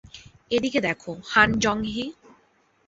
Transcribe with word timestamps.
এদিকে 0.51 0.79
দেখ, 0.79 1.01
হান 1.25 1.49
জং-হি। 1.63 2.05